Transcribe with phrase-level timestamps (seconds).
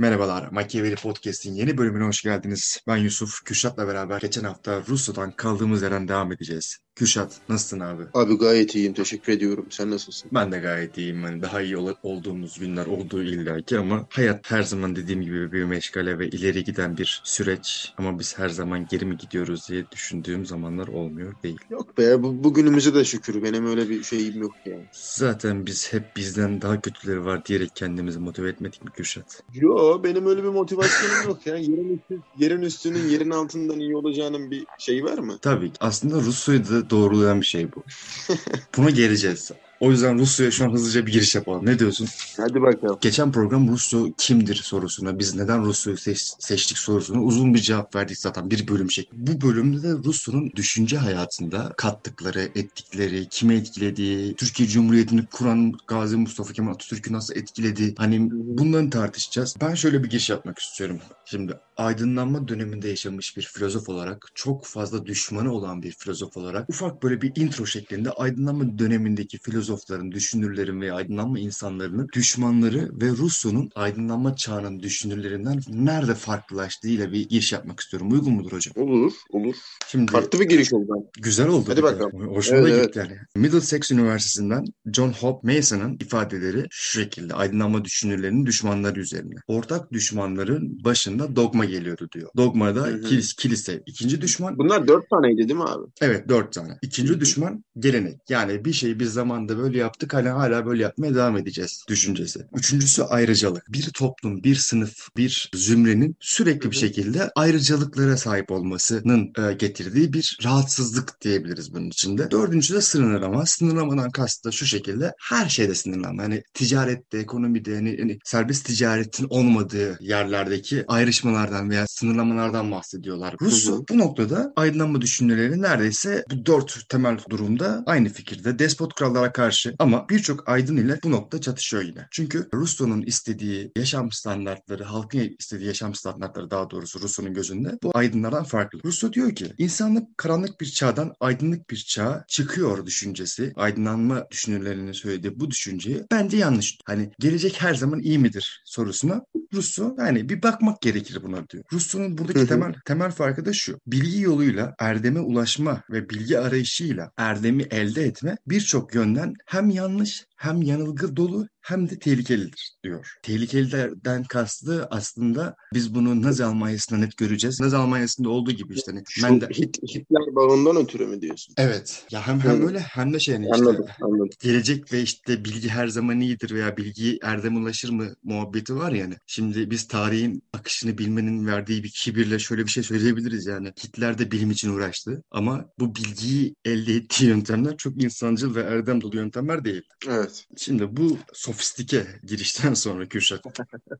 [0.00, 2.80] Merhabalar, Machiavelli Podcast'in yeni bölümüne hoş geldiniz.
[2.88, 6.78] Ben Yusuf, Kürşat'la beraber geçen hafta Rusya'dan kaldığımız yerden devam edeceğiz.
[6.94, 8.02] Kürşat, nasılsın abi?
[8.14, 9.66] Abi gayet iyiyim, teşekkür ediyorum.
[9.70, 10.30] Sen nasılsın?
[10.34, 11.22] Ben de gayet iyiyim.
[11.22, 15.64] Hani daha iyi ol- olduğumuz günler olduğu illaki ama hayat her zaman dediğim gibi bir
[15.64, 17.92] meşgale ve ileri giden bir süreç.
[17.96, 21.58] Ama biz her zaman geri mi gidiyoruz diye düşündüğüm zamanlar olmuyor değil.
[21.70, 23.42] Yok be, bu, bugünümüze de şükür.
[23.42, 24.84] Benim öyle bir şeyim yok yani.
[24.92, 29.42] Zaten biz hep bizden daha kötüleri var diyerek kendimizi motive etmedik mi Kürşat?
[29.52, 31.56] Yo, benim öyle bir motivasyonum yok ya.
[31.56, 35.38] Yerin, üstü, yerin üstünün yerin altından iyi olacağının bir şeyi var mı?
[35.42, 35.76] Tabii ki.
[35.80, 37.84] Aslında Rusya'yı da doğrulayan bir şey bu.
[38.76, 39.50] Buna geleceğiz.
[39.80, 41.66] O yüzden Rusya'ya şu an hızlıca bir giriş yapalım.
[41.66, 42.08] Ne diyorsun?
[42.36, 42.98] Hadi bakalım.
[43.00, 48.18] Geçen program Rusya kimdir sorusuna, biz neden Rusya'yı seç- seçtik sorusuna uzun bir cevap verdik
[48.18, 49.32] zaten bir bölüm şeklinde.
[49.32, 56.52] Bu bölümde de Rusya'nın düşünce hayatında kattıkları, ettikleri, kime etkilediği, Türkiye Cumhuriyeti'ni kuran Gazi Mustafa
[56.52, 59.54] Kemal Atatürk'ü nasıl etkiledi, hani bunları tartışacağız.
[59.60, 60.98] Ben şöyle bir giriş yapmak istiyorum.
[61.24, 67.02] Şimdi aydınlanma döneminde yaşamış bir filozof olarak, çok fazla düşmanı olan bir filozof olarak ufak
[67.02, 69.38] böyle bir intro şeklinde aydınlanma dönemindeki
[69.70, 77.52] filozofların, düşünürlerin ve aydınlanma insanlarının düşmanları ve Rousseau'nun aydınlanma çağının düşünürlerinden nerede farklılaştığıyla bir giriş
[77.52, 78.12] yapmak istiyorum.
[78.12, 78.74] Uygun mudur hocam?
[78.76, 79.56] Olur, olur.
[79.88, 80.92] Şimdi Farklı bir giriş oldu.
[81.20, 81.64] güzel oldu.
[81.68, 82.28] Hadi bir bakalım.
[82.28, 82.86] Hoşuma Evet, da evet.
[82.86, 83.16] gitti yani.
[83.36, 89.34] Middlesex Üniversitesi'nden John Hope Mason'ın ifadeleri şu şekilde aydınlanma düşünürlerinin düşmanları üzerine.
[89.48, 92.30] Ortak düşmanların başında dogma geliyordu diyor.
[92.36, 93.00] Dogmada Hı hı.
[93.02, 93.82] kilis, kilise.
[93.86, 95.86] İkinci düşman Bunlar dört taneydi değil mi abi?
[96.00, 96.78] Evet dört tane.
[96.82, 98.16] İkinci düşman gelenek.
[98.28, 102.46] Yani bir şeyi biz zamanında böyle yaptık hala hala böyle yapmaya devam edeceğiz düşüncesi.
[102.54, 103.72] Üçüncüsü ayrıcalık.
[103.72, 110.38] Bir toplum, bir sınıf, bir zümrenin sürekli bir şekilde ayrıcalıklara sahip olmasının e, getirdiği bir
[110.44, 112.30] rahatsızlık diyebiliriz bunun içinde.
[112.30, 113.46] Dördüncüsü de sınırlama.
[113.46, 116.22] Sınırlamadan kastı da şu şekilde her şeyde sınırlama.
[116.22, 123.34] Yani ticarette, ekonomide, hani, hani serbest ticaretin olmadığı yerlerdeki ayrışmalardan veya sınırlamalardan bahsediyorlar.
[123.40, 123.46] Hı.
[123.90, 128.58] bu noktada aydınlanma düşünceleri neredeyse bu dört temel durumda aynı fikirde.
[128.58, 132.08] Despot krallara karşı ama birçok aydın ile bu nokta çatışıyor yine.
[132.10, 138.44] Çünkü Rousseau'nun istediği yaşam standartları, halkın istediği yaşam standartları daha doğrusu Rousseau'nun gözünde bu aydınlardan
[138.44, 138.80] farklı.
[138.84, 143.52] Rousseau diyor ki insanlık karanlık bir çağdan aydınlık bir çağa çıkıyor düşüncesi.
[143.56, 146.78] Aydınlanma düşünürlerinin söylediği bu düşünceyi bence yanlış.
[146.84, 149.22] Hani gelecek her zaman iyi midir sorusuna
[149.54, 151.64] Rousseau yani bir bakmak gerekir buna diyor.
[151.72, 153.80] Rousseau'nun buradaki temel temel farkı da şu.
[153.86, 160.62] Bilgi yoluyla erdeme ulaşma ve bilgi arayışıyla erdemi elde etme birçok yönden hem yanlış hem
[160.62, 163.14] yanılgı dolu hem de tehlikelidir diyor.
[163.22, 167.60] Tehlikelilerden kastı aslında biz bunu Nazi Almanya'sında net göreceğiz.
[167.60, 171.54] Nazi Almanya'sında olduğu gibi işte hani Şu ben de Hit- Hitler bağından ötürü mü diyorsun?
[171.58, 172.06] Evet.
[172.10, 174.28] Ya hem hem öyle hem de şey hani işte Anladım, anladım.
[174.42, 179.14] gelecek ve işte bilgi her zaman iyidir veya bilgi erdem ulaşır mı muhabbeti var yani.
[179.26, 183.72] Şimdi biz tarihin akışını bilmenin verdiği bir kibirle şöyle bir şey söyleyebiliriz yani.
[183.84, 189.00] Hitler de bilim için uğraştı ama bu bilgiyi elde ettiği yöntemler çok insancıl ve erdem
[189.00, 189.82] dolu yöntemler değil.
[190.08, 190.29] Evet.
[190.56, 193.40] Şimdi bu sofistike girişten sonra Kürşat.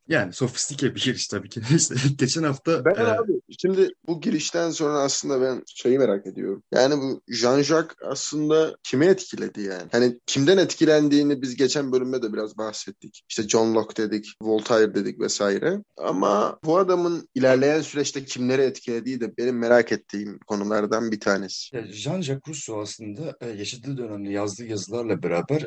[0.08, 1.60] Yani sofistike bir giriş tabii ki.
[1.76, 6.62] İşte geçen hafta Ben e, abi şimdi bu girişten sonra aslında ben şeyi merak ediyorum.
[6.74, 9.88] Yani bu Jean-Jacques aslında kimi etkiledi yani?
[9.92, 13.24] Hani kimden etkilendiğini biz geçen bölümde de biraz bahsettik.
[13.28, 15.82] İşte John Locke dedik, Voltaire dedik vesaire.
[15.96, 21.76] Ama bu adamın ilerleyen süreçte kimleri etkilediği de benim merak ettiğim konulardan bir tanesi.
[21.76, 25.66] Jean-Jacques Rousseau aslında e, yaşadığı dönemde yazdığı yazılarla beraber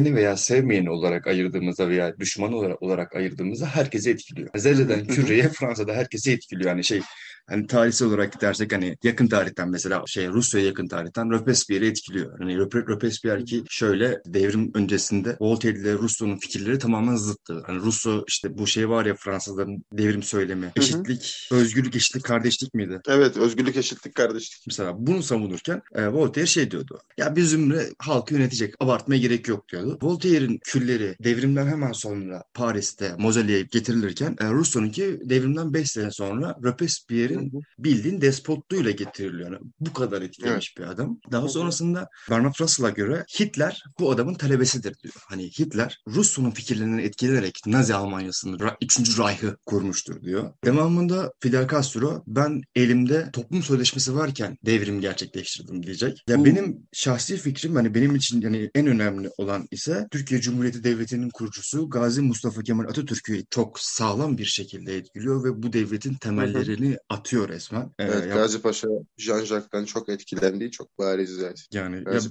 [0.00, 4.50] seveni veya sevmeyeni olarak ayırdığımızda veya düşmanı olarak, olarak ayırdığımızda herkesi etkiliyor.
[4.56, 6.70] Zerreden küreye Fransa'da herkesi etkiliyor.
[6.70, 7.00] Yani şey
[7.46, 12.38] hani tarihsel olarak gidersek hani yakın tarihten mesela şey Rusya'ya yakın tarihten Robespierre'i etkiliyor.
[12.38, 17.62] Hani Robe- Robespierre ki şöyle devrim öncesinde Voltaire ile Rousseau'nun fikirleri tamamen zıttı.
[17.66, 20.72] Hani Rousseau işte bu şey var ya Fransızların devrim söylemi.
[20.76, 23.00] Eşitlik, özgürlük, eşitlik, kardeşlik miydi?
[23.08, 24.62] Evet, özgürlük, eşitlik, kardeşlik.
[24.66, 27.00] Mesela bunu savunurken e, Voltaire şey diyordu.
[27.18, 28.74] Ya bir zümre halkı yönetecek.
[28.80, 29.89] Abartmaya gerek yok diyordu.
[30.02, 37.52] Voltaire'in külleri devrimden hemen sonra Paris'te Mausole'ye getirilirken e, Rousseau'nunki devrimden 5 sene sonra Robespierre'in
[37.78, 39.52] bildiğin despotluğuyla getiriliyor.
[39.52, 41.18] Yani bu kadar etkilemiş bir adam.
[41.32, 45.14] Daha sonrasında Bernard Russell'a göre Hitler bu adamın talebesidir diyor.
[45.28, 49.18] Hani Hitler Rousseau'nun fikirlerini etkilenerek Nazi Almanya'sını, Ra- 3.
[49.18, 50.52] Reich'ı kurmuştur diyor.
[50.64, 56.22] Devamında Fidel Castro ben elimde toplum sözleşmesi varken devrim gerçekleştirdim diyecek.
[56.28, 56.44] Ya Hı.
[56.44, 61.90] benim şahsi fikrim hani benim için yani en önemli olan ise Türkiye Cumhuriyeti Devleti'nin kurucusu
[61.90, 67.90] Gazi Mustafa Kemal Atatürk'ü çok sağlam bir şekilde etkiliyor ve bu devletin temellerini atıyor resmen.
[67.98, 68.88] Ee, Evet, Gazi Paşa
[69.18, 71.64] Jean-Jacques'tan çok etkilendiği çok bariz zaten.
[71.72, 72.28] yani ya Gazi.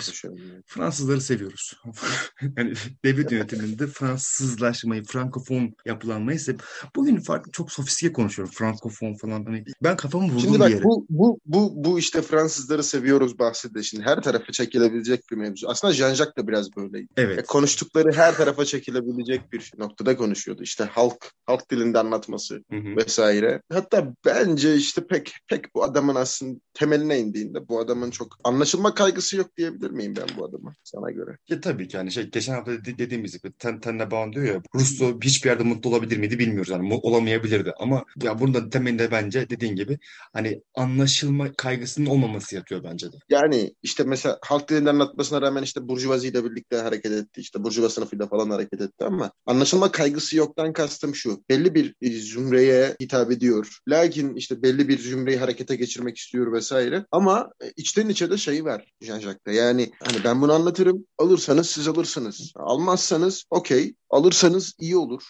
[0.65, 1.73] Fransızları seviyoruz.
[2.57, 2.73] yani
[3.05, 6.55] devlet yönetiminde Fransızlaşmayı, Frankofon yapılanmayı sev.
[6.95, 8.53] Bugün farklı çok sofistike konuşuyorum.
[8.57, 9.45] Frankofon falan.
[9.45, 10.83] Hani ben kafamı vurdum Şimdi bir bak yere.
[10.83, 15.67] bu bu bu bu işte Fransızları seviyoruz bahsi de şimdi her tarafa çekilebilecek bir mevzu.
[15.67, 17.07] Aslında Jean-Jacques da biraz böyleydi.
[17.17, 17.47] E, Evet.
[17.47, 20.63] konuştukları her tarafa çekilebilecek bir noktada konuşuyordu.
[20.63, 22.95] İşte halk halk dilinde anlatması Hı hı.
[22.95, 23.61] vesaire.
[23.73, 29.37] Hatta bence işte pek pek bu adamın aslında temeline indiğinde bu adamın çok anlaşılma kaygısı
[29.37, 31.37] yok diyebilir miyim ben bu adama sana göre?
[31.49, 34.61] Ya tabii ki yani şey geçen hafta dedi- dediğimiz gibi ten, tenle bağın diyor ya
[34.75, 39.75] Russo hiçbir yerde mutlu olabilir miydi bilmiyoruz yani olamayabilirdi ama ya burada temelinde bence dediğin
[39.75, 39.97] gibi
[40.33, 43.15] hani anlaşılma kaygısının olmaması yatıyor bence de.
[43.29, 47.41] Yani işte mesela halk dilinde anlatmasına rağmen işte Burjuvazi ile birlikte hareket etti.
[47.41, 51.43] işte Burjuva sınıfıyla falan hareket etti ama anlaşılma kaygısı yoktan kastım şu.
[51.49, 53.79] Belli bir e, zümreye hitap ediyor.
[53.87, 57.05] Lakin işte belli bir zümreyi harekete geçirmek istiyor vesaire.
[57.11, 59.51] Ama e, içten içe de şey var Jean-Jacques'ta.
[59.51, 61.05] Yani hani ben bunu anlatırım.
[61.17, 62.53] Alırsanız siz alırsınız.
[62.55, 63.95] Almazsanız okey.
[64.09, 65.23] Alırsanız iyi olur.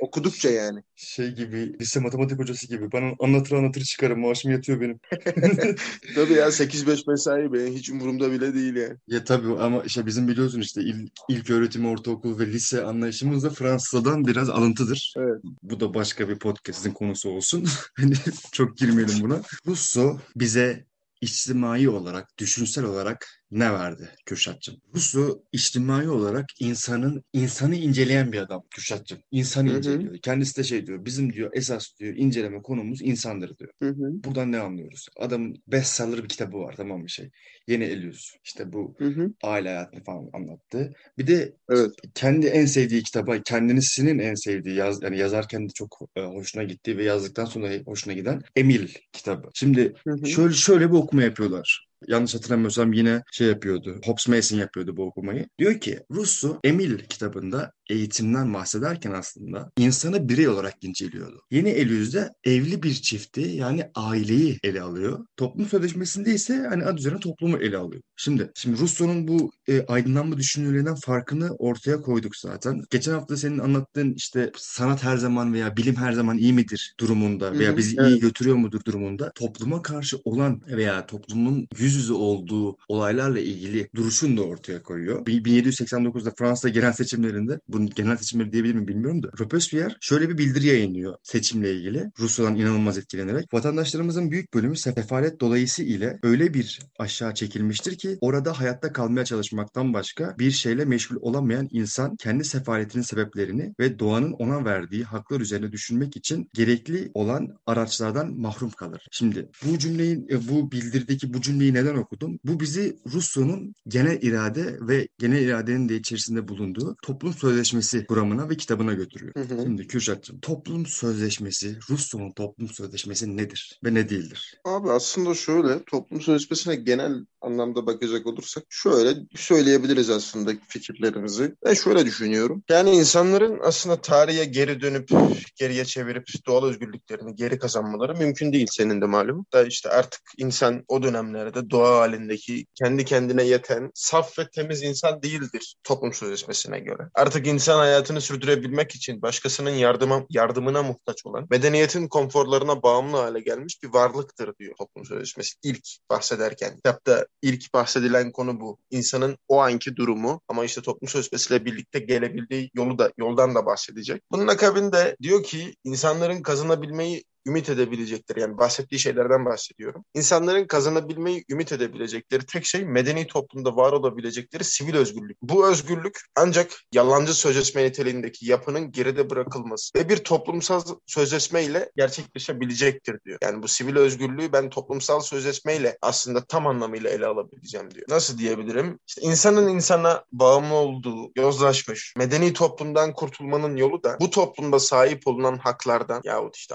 [0.00, 0.82] Okudukça yani.
[0.94, 5.00] Şey gibi lise matematik hocası gibi bana anlatır anlatır çıkarım maaşım yatıyor benim.
[6.14, 8.96] Tabii ya 8-5 mesai benim hiç umurumda bile değil yani.
[9.06, 13.50] Ya tabii ama işte bizim biliyorsun işte ilk, ilk öğretim ortaokul ve lise anlayışımız da
[13.50, 15.14] Fransa'dan biraz alıntıdır.
[15.16, 15.42] Evet.
[15.62, 17.66] Bu da başka bir podcast'in konusu olsun.
[17.96, 18.14] Hani
[18.52, 19.40] çok girmeyelim buna.
[19.66, 20.86] Russo bize
[21.20, 24.76] içtimai olarak, düşünsel olarak ne verdi Kürşatcığım?
[24.94, 29.18] Russo içtimai olarak insanın insanı inceleyen bir adam Kürşatcığım.
[29.30, 29.78] İnsanı Hı hı.
[29.78, 30.18] inceliyor.
[30.18, 31.04] Kendisi de şey diyor.
[31.04, 33.70] Bizim diyor esas diyor inceleme konumuz insandır diyor.
[33.82, 34.24] Hı hı.
[34.24, 35.08] Buradan ne anlıyoruz?
[35.16, 37.30] Adamın bestseller bir kitabı var tamam mı şey?
[37.68, 38.32] Yeni Elius.
[38.44, 39.32] İşte bu Hı hı.
[39.42, 40.92] aile hayatını falan anlattı.
[41.18, 41.90] Bir de Evet.
[42.14, 46.96] kendi en sevdiği kitaba, kendisinin en sevdiği yaz yani yazarken de çok e, hoşuna gittiği
[46.98, 49.48] ve yazdıktan sonra hoşuna giden Emil kitabı.
[49.54, 50.26] Şimdi Hı hı.
[50.26, 51.89] şöyle şöyle bir okuma yapıyorlar.
[52.08, 54.00] Yanlış hatırlamıyorsam yine şey yapıyordu.
[54.04, 55.46] Hobbes Mason yapıyordu bu okumayı.
[55.58, 61.42] Diyor ki Russo Emil kitabında eğitimden bahsederken aslında insanı birey olarak inceliyordu.
[61.50, 65.26] Yeni Eliüz'de evli bir çifti yani aileyi ele alıyor.
[65.36, 68.02] Toplum sözleşmesinde ise hani adı üzerine toplumu ele alıyor.
[68.16, 72.82] Şimdi şimdi Russo'nun bu e, aydınlanma düşünürlerinden farkını ortaya koyduk zaten.
[72.90, 77.52] Geçen hafta senin anlattığın işte sanat her zaman veya bilim her zaman iyi midir durumunda
[77.52, 78.10] veya bizi evet.
[78.10, 84.36] iyi götürüyor mudur durumunda topluma karşı olan veya toplumun yüz yüze olduğu olaylarla ilgili duruşunu
[84.36, 85.26] da ortaya koyuyor.
[85.26, 90.38] Bir- 1789'da Fransa genel seçimlerinde bunun genel seçimleri diyebilir miyim bilmiyorum da Robespierre şöyle bir
[90.38, 92.10] bildiri yayınlıyor seçimle ilgili.
[92.18, 93.54] Rusya'dan inanılmaz etkilenerek.
[93.54, 99.94] Vatandaşlarımızın büyük bölümü sefalet dolayısı ile öyle bir aşağı çekilmiştir ki orada hayatta kalmaya çalışmaktan
[99.94, 105.72] başka bir şeyle meşgul olamayan insan kendi sefaletinin sebeplerini ve doğanın ona verdiği haklar üzerine
[105.72, 109.06] düşünmek için gerekli olan araçlardan mahrum kalır.
[109.10, 112.38] Şimdi bu cümleyi, bu bildirdeki bu cümleyi neden okudum?
[112.44, 118.56] Bu bizi Rousseau'nun genel irade ve genel iradenin de içerisinde bulunduğu toplum sözleşmesi kuramına ve
[118.56, 119.34] kitabına götürüyor.
[119.34, 119.62] Hı hı.
[119.62, 124.54] Şimdi Kürşat'cığım toplum sözleşmesi, Rousseau'nun toplum sözleşmesi nedir ve ne değildir?
[124.64, 131.54] Abi aslında şöyle toplum sözleşmesine genel anlamda bakacak olursak şöyle söyleyebiliriz aslında fikirlerimizi.
[131.64, 132.62] Ben şöyle düşünüyorum.
[132.70, 135.08] Yani insanların aslında tarihe geri dönüp
[135.56, 139.46] geriye çevirip doğal özgürlüklerini geri kazanmaları mümkün değil senin de malum.
[139.52, 145.22] Da işte artık insan o dönemlerde doğa halindeki kendi kendine yeten saf ve temiz insan
[145.22, 147.08] değildir toplum sözleşmesine göre.
[147.14, 153.82] Artık insan hayatını sürdürebilmek için başkasının yardıma, yardımına muhtaç olan medeniyetin konforlarına bağımlı hale gelmiş
[153.82, 156.76] bir varlıktır diyor toplum sözleşmesi ilk bahsederken.
[156.76, 158.78] Kitapta ilk bahsedilen konu bu.
[158.90, 164.22] İnsanın o anki durumu ama işte toplum sözleşmesiyle birlikte gelebildiği yolu da yoldan da bahsedecek.
[164.32, 170.04] Bunun akabinde diyor ki insanların kazanabilmeyi ümit edebilecekleri yani bahsettiği şeylerden bahsediyorum.
[170.14, 175.36] İnsanların kazanabilmeyi ümit edebilecekleri tek şey medeni toplumda var olabilecekleri sivil özgürlük.
[175.42, 183.20] Bu özgürlük ancak yalancı sözleşme niteliğindeki yapının geride bırakılması ve bir toplumsal sözleşme ile gerçekleşebilecektir
[183.24, 183.38] diyor.
[183.42, 188.06] Yani bu sivil özgürlüğü ben toplumsal sözleşme ile aslında tam anlamıyla ele alabileceğim diyor.
[188.08, 188.98] Nasıl diyebilirim?
[189.08, 195.56] İşte insanın insana bağımlı olduğu, yozlaşmış, medeni toplumdan kurtulmanın yolu da bu toplumda sahip olunan
[195.58, 196.74] haklardan yahut işte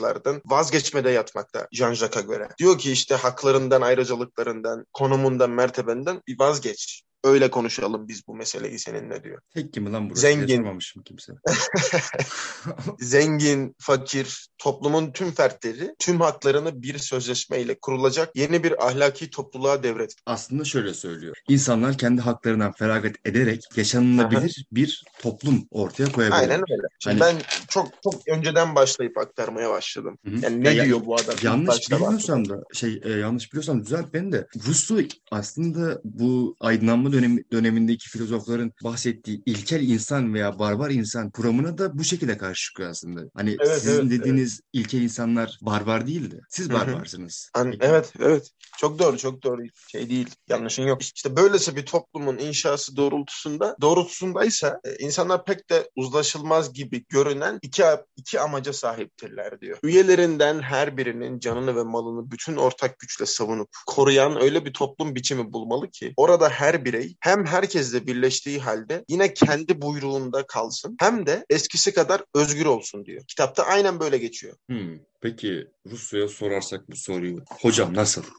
[0.00, 2.48] ayrıcalıklardan vazgeçmede yatmakta Jean-Jacques'a göre.
[2.58, 7.02] Diyor ki işte haklarından, ayrıcalıklarından, konumundan, mertebenden bir vazgeç.
[7.24, 9.40] Öyle konuşalım biz bu meseleyi seninle diyor.
[9.54, 10.20] Tek kimi lan burası?
[10.22, 10.78] Zengin.
[11.04, 11.32] kimse.
[13.00, 20.14] Zengin, fakir, toplumun tüm fertleri tüm haklarını bir sözleşmeyle kurulacak yeni bir ahlaki topluluğa devret.
[20.26, 21.36] Aslında şöyle söylüyor.
[21.48, 26.38] İnsanlar kendi haklarından feragat ederek yaşanılabilir bir toplum ortaya koyabilir.
[26.40, 26.82] Aynen öyle.
[26.98, 30.18] Şimdi Hani- ben çok çok önceden başlayıp aktarmaya başladım.
[30.24, 30.40] Hı hı.
[30.42, 31.34] Yani ne Ya- diyor bu adam?
[31.42, 37.44] Yanlış bilmiyorsam da şey e, yanlış biliyorsam düzelt beni de Rousseau aslında bu aydınlanma dönemi,
[37.52, 43.20] dönemindeki filozofların bahsettiği ilkel insan veya barbar insan kuramına da bu şekilde karşı çıkıyor aslında.
[43.34, 46.40] Hani Evet, sizin evet, dediğiniz ilkel insanlar barbar değildi.
[46.48, 46.74] Siz Hı hı.
[46.74, 47.50] barbarsınız.
[47.64, 47.78] Peki.
[47.80, 48.50] evet, evet.
[48.78, 49.62] Çok doğru, çok doğru.
[49.88, 51.02] Şey değil, yanlışın yok.
[51.02, 57.84] İşte böylesi bir toplumun inşası doğrultusunda, doğrultusundaysa e, insanlar pek de uzlaşılmaz gibi görünen iki,
[58.16, 59.78] iki amaca sahiptirler diyor.
[59.82, 65.52] Üyelerinden her birinin canını ve malını bütün ortak güçle savunup koruyan öyle bir toplum biçimi
[65.52, 71.44] bulmalı ki orada her birey hem herkesle birleştiği halde yine kendi buyruğunda kalsın hem de
[71.50, 73.24] eskisi kadar özgür olsun diyor.
[73.28, 74.56] Kitapta aynen böyle geçiyor.
[74.68, 74.98] Hmm.
[75.20, 77.44] Peki Rousseau'ya sorarsak bu soruyu.
[77.60, 78.22] Hocam nasıl?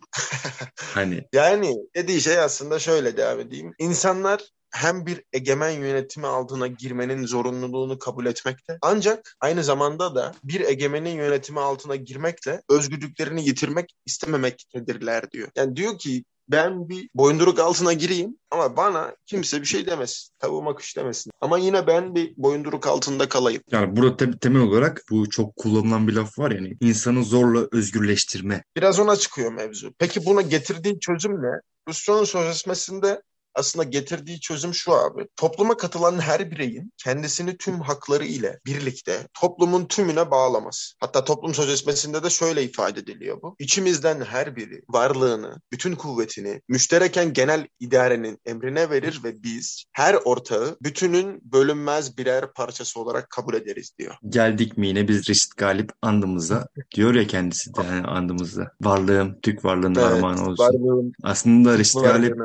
[0.94, 3.74] Hani Yani dediği şey aslında şöyle devam edeyim.
[3.80, 4.42] İnsanlar
[4.72, 11.16] hem bir egemen yönetimi altına girmenin zorunluluğunu kabul etmekte ancak aynı zamanda da bir egemenin
[11.16, 15.50] yönetimi altına girmekle özgürlüklerini yitirmek istememektedirler diyor.
[15.56, 20.30] Yani diyor ki ben bir boyunduruk altına gireyim ama bana kimse bir şey demesin.
[20.40, 21.32] Tavuğuma kuş demesin.
[21.42, 23.62] Ama yine ben bir boyunduruk altında kalayım.
[23.72, 28.64] yani burada te- temel olarak bu çok kullanılan bir laf var yani insanı zorla özgürleştirme.
[28.76, 29.94] Biraz ona çıkıyor mevzu.
[30.00, 31.62] Peki buna getirdiği çözüm ne?
[31.88, 33.22] Rousseau'nun sözleşmesinde
[33.56, 35.28] aslında getirdiği çözüm şu abi.
[35.36, 40.96] Topluma katılan her bireyin kendisini tüm hakları ile birlikte toplumun tümüne bağlaması.
[41.00, 43.56] Hatta toplum sözleşmesinde de şöyle ifade ediliyor bu.
[43.60, 50.78] İçimizden her biri varlığını, bütün kuvvetini müştereken genel idarenin emrine verir ve biz her ortağı
[50.84, 54.16] bütünün bölünmez birer parçası olarak kabul ederiz diyor.
[54.30, 58.72] Geldik mi yine biz Reşit Galip andımıza diyor ya kendisi de yani andımızda.
[58.82, 60.64] Varlığım Türk varlığına armağan olsun.
[60.66, 62.36] varlığın Aslında Reşit Galip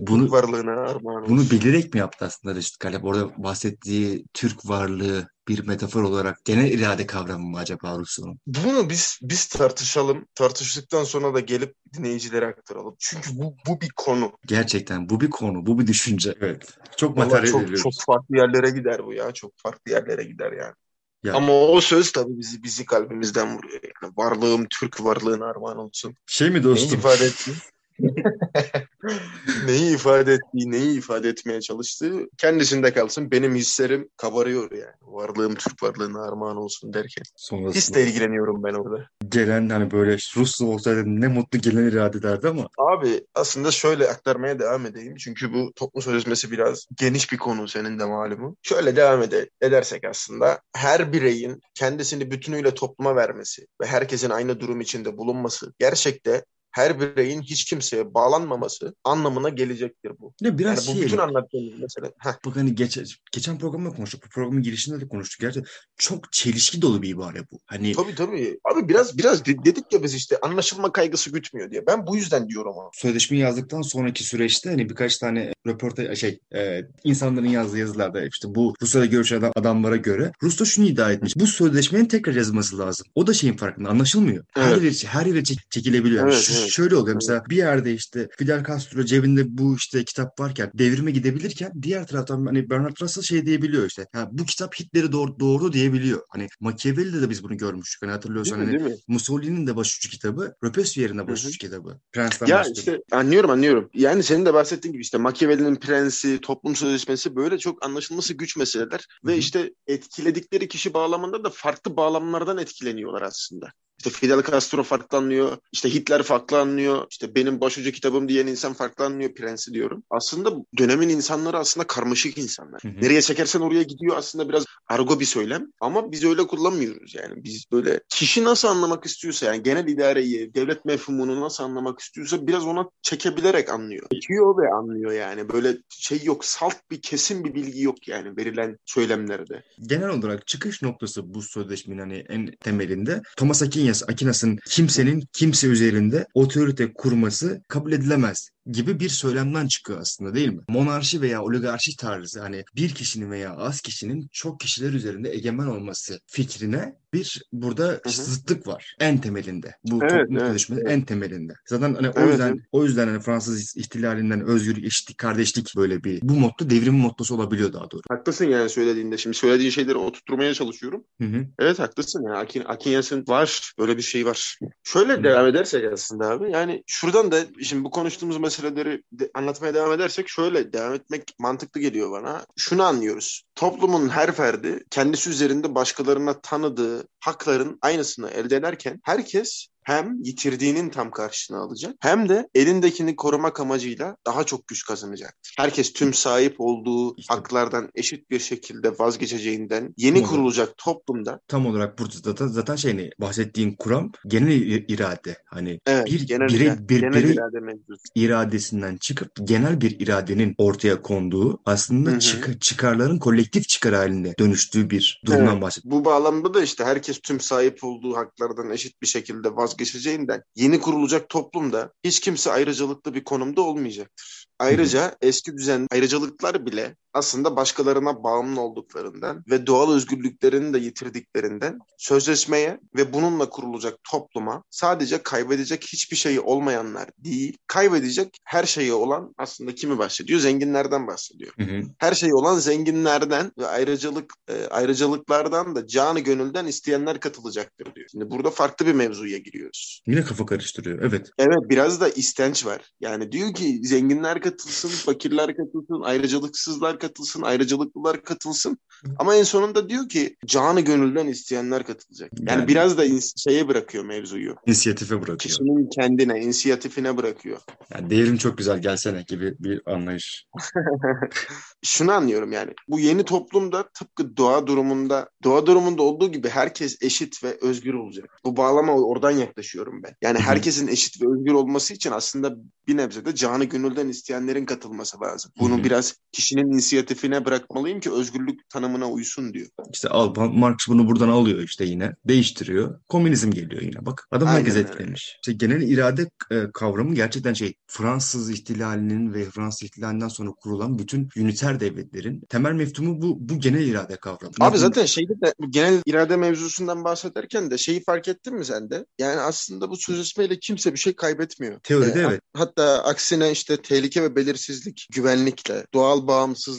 [0.00, 1.36] bunu- varlığına armağan olsun.
[1.36, 3.04] bunu bilerek mi yaptı aslında Reşit Galip?
[3.04, 8.38] Orada bahsettiği Türk varlığı bir metafor olarak genel irade kavramı mı acaba Rousseau'nun?
[8.46, 10.26] Bunu biz biz tartışalım.
[10.34, 12.96] Tartıştıktan sonra da gelip dinleyicilere aktaralım.
[12.98, 14.32] Çünkü bu bu bir konu.
[14.46, 16.34] Gerçekten bu bir konu, bu bir düşünce.
[16.40, 16.78] Evet.
[16.96, 17.82] Çok Vallahi materyal çok ediyoruz.
[17.82, 19.32] çok farklı yerlere gider bu ya.
[19.32, 20.74] Çok farklı yerlere gider yani.
[21.22, 23.80] Ya, Ama o söz tabii bizi bizi kalbimizden vuruyor.
[24.02, 26.14] Yani varlığım Türk varlığına armağan olsun.
[26.26, 26.98] şey mi dostum?
[26.98, 27.52] ifade etti?
[29.66, 33.30] neyi ifade ettiği, neyi ifade etmeye çalıştığı kendisinde kalsın.
[33.30, 34.94] Benim hislerim kabarıyor yani.
[35.02, 37.22] Varlığım Türk varlığına armağan olsun derken.
[37.36, 39.08] Sonrasında Hisle ilgileniyorum ben orada.
[39.28, 44.58] gelen hani böyle Ruslu olsaydı ne mutlu gelen irade derdi ama Abi aslında şöyle aktarmaya
[44.58, 45.14] devam edeyim.
[45.16, 48.56] Çünkü bu toplum sözleşmesi biraz geniş bir konu senin de malumu.
[48.62, 54.80] Şöyle devam ede edersek aslında her bireyin kendisini bütünüyle topluma vermesi ve herkesin aynı durum
[54.80, 60.34] içinde bulunması gerçekte her bireyin hiç kimseye bağlanmaması anlamına gelecektir bu.
[60.42, 62.12] ne biraz Yani bu şey bütün anlattığımız mesele.
[62.18, 62.98] Heh, Bak hani geç,
[63.32, 64.22] geçen programda konuştuk.
[64.24, 65.40] Bu programın girişinde de konuştuk.
[65.40, 67.60] Gerçekten çok çelişki dolu bir ibare bu.
[67.66, 68.58] Hani tabii tabii.
[68.72, 71.86] Abi biraz biraz de- dedik ya biz işte anlaşılma kaygısı gütmüyor diye.
[71.86, 72.90] Ben bu yüzden diyorum ama.
[72.94, 78.74] sözleşmeyi yazdıktan sonraki süreçte hani birkaç tane röportaj şey e, insanların yazdığı yazılarda işte bu
[78.82, 81.36] Rusya'da görüşen adam- adamlara göre Rusya şunu iddia etmiş.
[81.36, 83.06] Bu sözleşmenin tekrar yazılması lazım.
[83.14, 84.44] O da şeyin farkında anlaşılmıyor.
[84.54, 84.82] Her Evet.
[85.04, 86.24] yere, her yere çek- çekilebiliyor.
[86.28, 86.70] Evet, şu- evet.
[86.70, 91.72] Şöyle oluyor mesela bir yerde işte Fidel Castro cebinde bu işte kitap varken devrime gidebilirken
[91.82, 94.06] diğer taraftan hani Bernard Russell şey diyebiliyor işte.
[94.12, 96.20] Ha, bu kitap Hitler'i doğru, doğru diyebiliyor.
[96.28, 98.02] Hani Machiavelli'de de biz bunu görmüştük.
[98.02, 99.02] Hani hatırlıyorsan Değil mi, hani değil mi?
[99.08, 102.00] Mussolini'nin de başucu kitabı Robespierre'in de başucu kitabı.
[102.12, 102.76] Prens'ten Ya başlıyor.
[102.76, 103.90] işte anlıyorum anlıyorum.
[103.94, 109.06] Yani senin de bahsettiğin gibi işte Machiavelli'nin prensi, toplum sözleşmesi böyle çok anlaşılması güç meseleler.
[109.24, 109.38] Ve Hı hı.
[109.38, 113.72] işte etkiledikleri kişi bağlamında da farklı bağlamlardan etkileniyorlar aslında.
[114.00, 118.72] İşte Fidel Castro farklı anlıyor, işte Hitler farklı anlıyor, işte benim başucu kitabım diyen insan
[118.72, 120.02] farklı anlıyor prensi diyorum.
[120.10, 122.82] Aslında dönemin insanları aslında karmaşık insanlar.
[122.82, 123.00] Hı hı.
[123.00, 127.44] Nereye çekersen oraya gidiyor aslında biraz argo bir söylem ama biz öyle kullanmıyoruz yani.
[127.44, 132.66] Biz böyle kişi nasıl anlamak istiyorsa yani genel idareyi, devlet mefhumunu nasıl anlamak istiyorsa biraz
[132.66, 134.06] ona çekebilerek anlıyor.
[134.12, 135.48] Çekiyor ve anlıyor yani.
[135.48, 139.62] Böyle şey yok, salt bir kesin bir bilgi yok yani verilen söylemlerde.
[139.86, 146.26] Genel olarak çıkış noktası bu sözleşmenin hani en temelinde Thomas Aquinas, Aquinas'ın kimsenin kimse üzerinde
[146.34, 150.62] otorite kurması kabul edilemez gibi bir söylemden çıkıyor aslında değil mi?
[150.68, 156.20] Monarşi veya oligarşi tarzı hani bir kişinin veya az kişinin çok kişiler üzerinde egemen olması
[156.26, 158.10] fikrine bir burada Hı hı.
[158.10, 159.74] zıtlık var en temelinde.
[159.84, 160.90] Bu Evet, toplum evet, sözleşmenin evet.
[160.92, 161.52] en temelinde.
[161.66, 162.60] Zaten hani o Evet, yüzden evet.
[162.72, 167.72] o yüzden hani Fransız ihtilalinden özgür, eşitlik, kardeşlik böyle bir bu motto devrimin mottosu olabiliyor
[167.72, 168.00] daha doğru.
[168.10, 169.18] Haklısın yani söylediğinde.
[169.18, 171.04] Şimdi söylediğin şeyleri oturtmaya çalışıyorum.
[171.20, 171.46] Hı hı.
[171.58, 172.34] Evet haklısın ya.
[172.34, 173.72] Akin, Akinyas'ın var.
[173.78, 174.58] Böyle bir şey var.
[174.84, 175.24] Şöyle Hı.
[175.24, 176.50] devam edersek aslında abi.
[176.52, 181.80] Yani şuradan da şimdi bu konuştuğumuz meseleleri de- anlatmaya devam edersek şöyle devam etmek mantıklı
[181.80, 182.46] geliyor bana.
[182.56, 183.42] Şunu anlıyoruz.
[183.54, 190.90] Toplumun her ferdi kendisi üzerinde başkalarına tanıdığı the hakların aynısını elde ederken herkes hem yitirdiğinin
[190.90, 195.54] tam karşılığını alacak hem de elindekini korumak amacıyla daha çok güç kazanacaktır.
[195.58, 200.30] Herkes tüm sahip olduğu İşte- haklardan eşit bir şekilde vazgeçeceğinden yeni Tamam.
[200.30, 205.36] kurulacak toplumda Tam olarak burada zaten, zaten şey ne bahsettiğin kuram genel irade.
[205.46, 207.76] Hani Evet, bir genel, birey, irade, bir genel birey irade
[208.14, 215.22] iradesinden çıkıp genel bir iradenin ortaya konduğu aslında çık- çıkarların kolektif çıkar halinde dönüştüğü bir
[215.26, 215.62] durumdan Evet.
[215.62, 215.92] bahsediyor.
[215.96, 221.28] Bu bağlamda da işte herkes tüm sahip olduğu haklardan eşit bir şekilde vazgeçeceğinden yeni kurulacak
[221.28, 224.46] toplumda hiç kimse ayrıcalıklı bir konumda olmayacaktır.
[224.58, 232.80] Ayrıca eski düzen ayrıcalıklar bile aslında başkalarına bağımlı olduklarından ve doğal özgürlüklerini de yitirdiklerinden sözleşmeye
[232.96, 239.74] ve bununla kurulacak topluma sadece kaybedecek hiçbir şeyi olmayanlar değil, kaybedecek her şeyi olan aslında
[239.74, 240.40] kimi bahsediyor?
[240.40, 241.82] Zenginlerden bahsediyor Hı hı.
[241.98, 248.08] her şey olan zenginlerden ve ayrıcalık e, ayrıcalıklardan da canı gönülden isteyenler katılacaktır diyor.
[248.10, 250.02] Şimdi burada farklı bir mevzuya giriyoruz.
[250.06, 250.98] Yine kafa karıştırıyor.
[251.02, 251.30] Evet.
[251.38, 252.82] Evet biraz da istenç var.
[253.00, 258.78] Yani diyor ki zenginler katılsın, fakirler katılsın, ayrıcalıksızlar katılsın, ayrıcalıklılar katılsın.
[259.18, 262.30] Ama en sonunda diyor ki canı gönülden isteyenler katılacak.
[262.38, 263.04] Yani, Yani- biraz da
[263.36, 264.56] şeye bırakıyor mevzuyu.
[264.66, 265.38] İnisiyatife bırakıyor.
[265.38, 267.58] Kişinin kendine, inisiyatifine bırakıyor.
[267.94, 270.46] Yani değerim çok güzel gelsene gibi bir anlayış.
[271.84, 272.72] şunu anlıyorum yani.
[272.88, 278.40] Bu yeni toplumda tıpkı doğa durumunda, doğa durumunda olduğu gibi herkes eşit ve özgür olacak.
[278.44, 280.14] Bu bağlama oradan yaklaşıyorum ben.
[280.22, 285.20] Yani herkesin eşit ve özgür olması için aslında bir nebze de canı gönülden isteyenlerin katılması
[285.20, 285.52] lazım.
[285.60, 289.66] Bunu biraz kişinin inisiyatifine bırakmalıyım ki özgürlük tanımına uysun diyor.
[289.92, 292.12] İşte al, Marx bunu buradan alıyor işte yine.
[292.24, 293.00] Değiştiriyor.
[293.08, 294.06] Komünizm geliyor yine.
[294.06, 295.36] Bak adam Aynen herkes etkilemiş.
[295.42, 301.28] İşte genel irade e, kavramı gerçekten şey Fransız ihtilalinin ve Fransız ihtilalinden sonra kurulan bütün
[301.36, 304.52] üniter devletlerin temel mefhumu bu bu genel irade kavramı.
[304.60, 309.06] Abi zaten şeyde de genel irade mevzusundan bahsederken de şeyi fark ettin mi sen de?
[309.18, 311.80] Yani aslında bu sözleşmeyle kimse bir şey kaybetmiyor.
[311.80, 312.40] Teoride Ee, evet.
[312.54, 316.26] Hatta aksine işte tehlike ve belirsizlik, güvenlikle, doğal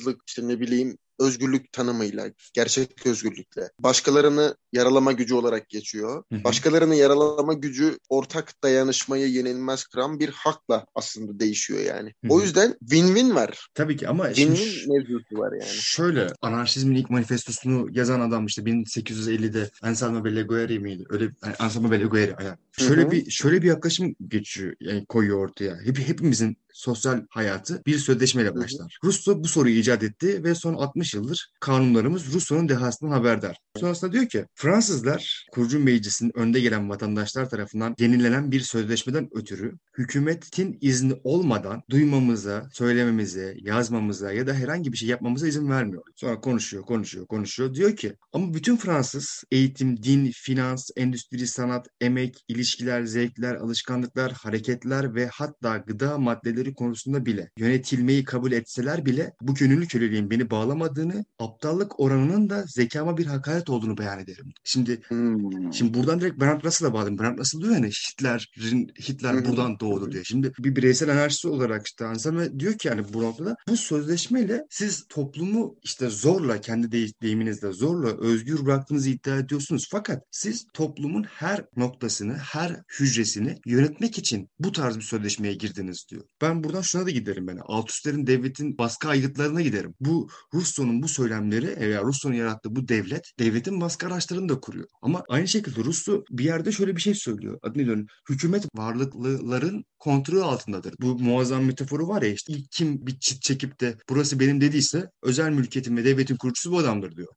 [0.02, 6.24] bağımsızlık, işte ne bileyim özgürlük tanımıyla, gerçek özgürlükle, başkalarını yaralama gücü olarak geçiyor.
[6.32, 6.44] Hı hı.
[6.44, 12.14] Başkalarını yaralama gücü ortak dayanışmayı yenilmez kıran bir hakla aslında değişiyor yani.
[12.26, 13.68] Hı O yüzden win-win var.
[13.74, 15.80] Tabii ki ama Win-win mevzusu var yani.
[15.80, 21.04] Şöyle anarşizmin ilk manifestosunu yazan adam işte 1850'de Anselmo Bellegueri miydi?
[21.10, 22.58] Öyle yani Anselmo Bellegueri aynen.
[22.80, 25.78] Şöyle bir şöyle bir yaklaşım geçiyor yani koyuyor ortaya.
[25.86, 28.98] Hep hepimizin sosyal hayatı bir sözleşmeyle başlar.
[29.04, 33.58] Rousseau bu soruyu icat etti ve son 60 yıldır kanunlarımız Rousseau'nun dehasından haberdar.
[33.80, 40.78] Sonrasında diyor ki Fransızlar kurucu meclisin önde gelen vatandaşlar tarafından yenilenen bir sözleşmeden ötürü hükümetin
[40.82, 46.04] izni olmadan duymamıza, söylememize, yazmamıza ya da herhangi bir şey yapmamıza izin vermiyor.
[46.16, 47.74] Sonra konuşuyor, konuşuyor, konuşuyor.
[47.74, 55.16] Diyor ki ama bütün Fransız eğitim, din, finans, endüstri, sanat, emek, ilişkiler, zevkler, alışkanlıklar, hareketler
[55.16, 61.26] ve hatta gıda maddeleri konusunda bile yönetilmeyi kabul etseler bile bu gönüllü köleliğin beni bağlamadığını,
[61.40, 64.54] aptallık oranının da zekama bir hakaret olduğunu beyan ederim.
[64.64, 65.74] Şimdi Hmm.
[65.74, 67.18] Şimdi buradan direkt Bernard Russell'a bağladım.
[67.20, 69.46] Bernard Russell diyor yani Hitler'in Hitler hı.
[69.46, 70.24] buradan doğdu diyor.
[70.24, 75.06] Şimdi bir bireysel anarşist olarak işte Anselme diyor ki yani bu noktada bu sözleşmeyle siz
[75.10, 79.88] toplumu işte zorla kendi dey- deyiminizle zorla özgür bıraktığınızı iddia ediyorsunuz.
[79.92, 86.24] Fakat siz toplumun her noktasını, her hücresini yönetmek için bu tarz bir sözleşmeye girdiniz diyor.
[86.42, 87.60] Ben buradan şuna da giderim ben.
[87.66, 89.94] Altüstlerin devletin baskı aygıtlarına giderim.
[90.00, 94.88] Bu Rousseau'nun bu söylemleri veya Rousseau'nun yarattığı bu devlet devletin baskı araçlarını da kuruyor.
[95.02, 97.60] Ama aynı şekilde Rousseau bir yerde şöyle bir şey söylüyor.
[97.64, 98.06] Adı ne diyor?
[98.30, 100.94] Hükümet varlıklıların kontrolü altındadır.
[101.02, 105.10] Bu muazzam metaforu var ya işte ilk kim bir çit çekip de burası benim dediyse
[105.24, 107.28] özel mülkiyetin ve devletin kurucusu bu adamdır diyor.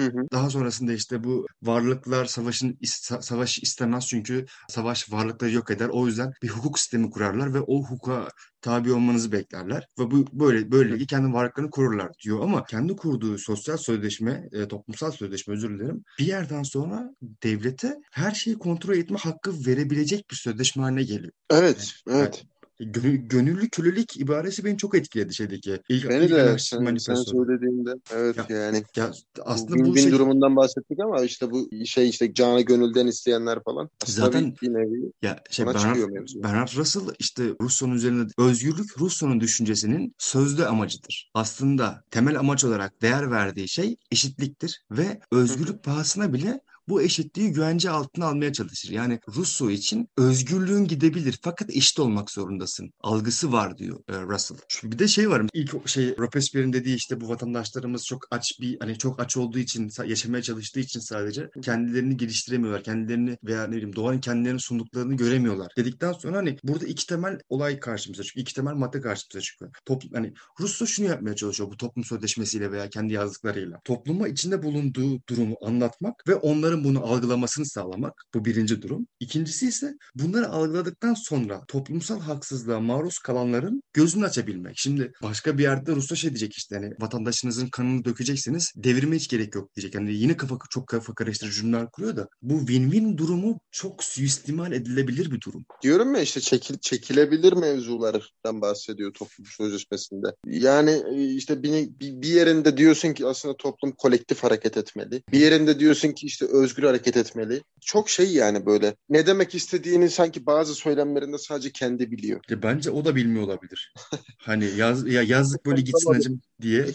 [0.00, 0.26] Hı hı.
[0.32, 2.78] Daha sonrasında işte bu varlıklar savaşın
[3.20, 5.88] savaş istemez çünkü savaş varlıkları yok eder.
[5.88, 8.28] O yüzden bir hukuk sistemi kurarlar ve o hukuka
[8.60, 13.76] tabi olmanızı beklerler ve bu böyle böylelikle kendi varlıklarını korurlar diyor ama kendi kurduğu sosyal
[13.76, 16.04] sözleşme, e, toplumsal sözleşme özür dilerim.
[16.18, 17.10] Bir yerden sonra
[17.42, 21.32] devlete her şeyi kontrol etme hakkı verebilecek bir sözleşme haline geliyor.
[21.50, 22.34] Evet, evet.
[22.34, 25.80] gö- gönüllü kölelik ibaresi beni çok etkiledi şeydeki.
[25.88, 29.12] İlk, Beni ilk de sen, sen söylediğinde evet Ya, yani ya
[29.42, 33.90] aslında bu win-win şey durumundan bahsettik ama işte bu şey işte canı gönülden isteyenler falan
[34.02, 35.96] aslında zaten bir, nevi ya şey Bernard.
[36.34, 41.30] Bernard Russell işte Rousseau'nun üzerinde özgürlük Rousseau'nun düşüncesinin sözde amacıdır.
[41.34, 46.60] Aslında temel amaç olarak değer verdiği şey eşitliktir ve özgürlük pahasına bile
[46.90, 48.90] bu eşitliği güvence altına almaya çalışır.
[48.90, 52.90] Yani Rousseau için özgürlüğün gidebilir fakat eşit olmak zorundasın.
[53.00, 54.58] Algısı var diyor e, Russell.
[54.68, 55.42] Şu- Bir de şey var.
[55.54, 59.90] İlk şey Robespierre'in dediği işte bu vatandaşlarımız çok aç bir hani çok aç olduğu için
[60.06, 62.82] yaşamaya çalıştığı için sadece kendilerini geliştiremiyorlar.
[62.84, 65.72] Kendilerini veya ne bileyim doğanın kendilerine sunduklarını göremiyorlar.
[65.76, 68.42] Dedikten sonra hani burada iki temel olay karşımıza çıkıyor.
[68.42, 69.70] İki temel madde karşımıza çıkıyor.
[69.86, 73.80] Toplum hani Rousseau şunu yapmaya çalışıyor bu toplum sözleşmesiyle veya kendi yazdıklarıyla.
[73.84, 78.24] Topluma içinde bulunduğu durumu anlatmak ve onların bunu algılamasını sağlamak.
[78.34, 79.06] Bu birinci durum.
[79.20, 84.78] İkincisi ise bunları algıladıktan sonra toplumsal haksızlığa maruz kalanların gözünü açabilmek.
[84.78, 89.54] Şimdi başka bir yerde Rousseau şey diyecek işte hani vatandaşınızın kanını dökeceksiniz devirme hiç gerek
[89.54, 89.94] yok diyecek.
[89.94, 95.30] Yani yine kafa çok kafa karıştırıcı cümleler kuruyor da bu win-win durumu çok suistimal edilebilir
[95.30, 95.64] bir durum.
[95.82, 100.26] Diyorum ya işte çekil, çekilebilir mevzulardan bahsediyor toplum sözleşmesinde.
[100.46, 105.22] Yani e, işte bir, bir yerinde diyorsun ki aslında toplum kolektif hareket etmeli.
[105.32, 107.62] Bir yerinde diyorsun ki işte özgür hareket etmeli.
[107.80, 108.94] Çok şey yani böyle.
[109.08, 112.40] Ne demek istediğini sanki bazı söylemlerinde sadece kendi biliyor.
[112.48, 113.94] Ya bence o da bilmiyor olabilir.
[114.38, 116.86] Hani yaz, ya yazlık böyle gitsin hacım diye.